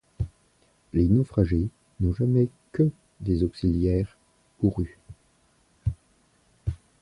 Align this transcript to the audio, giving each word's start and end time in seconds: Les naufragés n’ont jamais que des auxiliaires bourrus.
Les 0.93 1.07
naufragés 1.07 1.69
n’ont 1.99 2.11
jamais 2.11 2.49
que 2.71 2.89
des 3.19 3.43
auxiliaires 3.43 4.17
bourrus. 4.59 4.97